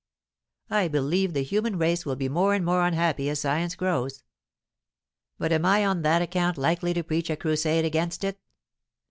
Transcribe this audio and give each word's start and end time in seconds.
I 0.71 0.87
believe 0.87 1.35
the 1.35 1.43
human 1.43 1.77
race 1.77 2.07
will 2.07 2.15
be 2.15 2.27
more 2.27 2.55
and 2.55 2.65
more 2.65 2.83
unhappy 2.87 3.29
as 3.29 3.41
science 3.41 3.75
grows. 3.75 4.23
But 5.37 5.51
am 5.51 5.63
I 5.63 5.85
on 5.85 6.01
that 6.01 6.23
account 6.23 6.57
likely 6.57 6.95
to 6.95 7.03
preach 7.03 7.29
a 7.29 7.37
crusade 7.37 7.85
against 7.85 8.23
it? 8.23 8.39